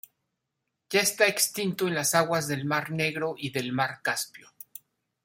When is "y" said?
3.37-3.51